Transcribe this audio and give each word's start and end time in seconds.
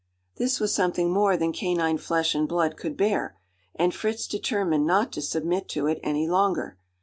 This 0.37 0.59
was 0.59 0.73
something 0.73 1.13
more 1.13 1.37
than 1.37 1.53
canine 1.53 1.99
flesh 1.99 2.33
and 2.33 2.47
blood 2.49 2.75
could 2.75 2.97
bear; 2.97 3.37
and 3.75 3.93
Fritz 3.93 4.25
determined 4.27 4.87
not 4.87 5.11
to 5.11 5.21
submit 5.21 5.69
to 5.69 5.85
it 5.85 5.99
any 6.01 6.27
longer. 6.27 6.79